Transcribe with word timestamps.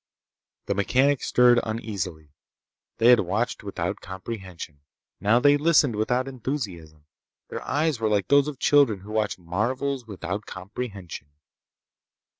The 0.65 0.73
mechanics 0.73 1.27
stirred 1.27 1.59
uneasily. 1.61 2.31
They 2.97 3.09
had 3.09 3.19
watched 3.19 3.63
without 3.63 4.01
comprehension. 4.01 4.79
Now 5.19 5.39
they 5.39 5.57
listened 5.57 5.95
without 5.95 6.27
enthusiasm. 6.27 7.05
Their 7.49 7.61
eyes 7.61 7.99
were 7.99 8.09
like 8.09 8.27
those 8.27 8.47
of 8.47 8.57
children 8.57 9.01
who 9.01 9.11
watch 9.11 9.37
marvels 9.37 10.07
without 10.07 10.47
comprehension. 10.47 11.27